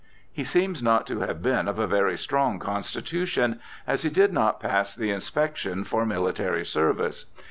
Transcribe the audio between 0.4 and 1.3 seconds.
seems not to